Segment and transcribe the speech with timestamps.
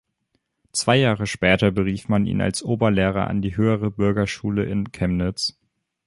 [0.71, 5.59] Zwei Jahre später berief man ihn als Oberlehrer an die Höhere Bürgerschule in Chemnitz.